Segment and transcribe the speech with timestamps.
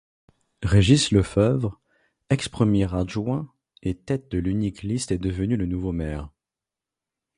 [0.63, 1.79] Régis Lefeuvre,
[2.31, 3.53] ex-premier adjoint
[3.83, 6.31] et tête de l'unique liste est devenu le nouveau maire.